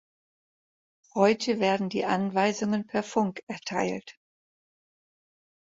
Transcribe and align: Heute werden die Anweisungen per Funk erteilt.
Heute 1.13 1.59
werden 1.59 1.89
die 1.89 2.05
Anweisungen 2.05 2.87
per 2.87 3.03
Funk 3.03 3.43
erteilt. 3.45 4.17